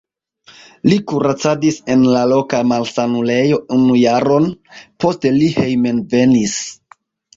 [0.91, 4.49] Li kuracadis en la loka malsanulejo unu jaron,
[5.07, 6.57] poste li hejmenvenis.